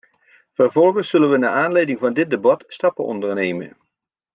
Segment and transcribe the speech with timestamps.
[0.53, 3.77] Vervolgens zullen we naar aanleiding van dit debat stappen ondernemen.